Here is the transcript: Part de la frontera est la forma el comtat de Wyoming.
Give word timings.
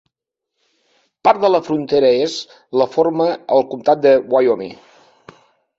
Part 1.29 1.43
de 1.43 1.51
la 1.55 1.61
frontera 1.69 2.11
est 2.23 2.57
la 2.83 2.89
forma 2.97 3.29
el 3.59 3.69
comtat 3.77 4.05
de 4.09 4.19
Wyoming. 4.35 4.75